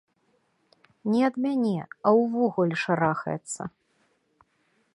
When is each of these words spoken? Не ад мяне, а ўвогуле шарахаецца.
Не 1.15 1.19
ад 1.27 1.35
мяне, 1.43 1.75
а 2.11 2.13
ўвогуле 2.21 2.75
шарахаецца. 2.85 3.63